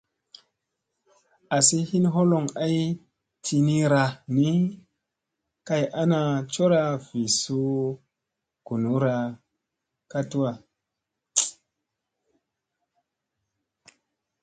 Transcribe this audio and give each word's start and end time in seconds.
Azi 1.57 1.79
hin 1.89 2.05
holoŋ 2.13 2.45
ay 2.65 2.75
tinirani, 3.43 4.49
kay 5.67 5.83
ana 6.01 6.21
cora 6.53 6.83
vl 7.05 7.23
suu 7.41 7.75
gunura 8.65 9.15
ka 10.11 10.19
tuwa. 10.29 10.53